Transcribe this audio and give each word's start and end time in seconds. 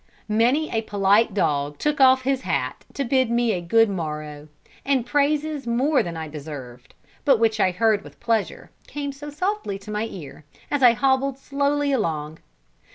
Many 0.27 0.71
a 0.71 0.81
polite 0.81 1.35
dog 1.35 1.77
took 1.77 2.01
off 2.01 2.23
his 2.23 2.41
hat 2.41 2.85
to 2.95 3.05
bid 3.05 3.29
me 3.29 3.61
good 3.61 3.87
morrow; 3.87 4.47
and 4.83 5.05
praises 5.05 5.67
more 5.67 6.01
than 6.01 6.17
I 6.17 6.27
deserved, 6.27 6.95
but 7.23 7.37
which 7.37 7.59
I 7.59 7.69
heard 7.69 8.03
with 8.03 8.19
pleasure, 8.19 8.71
came 8.87 9.11
softly 9.11 9.77
to 9.77 9.91
my 9.91 10.07
ear, 10.07 10.43
as 10.71 10.81
I 10.81 10.93
hobbled 10.93 11.37
slowly 11.37 11.91
along. 11.91 12.39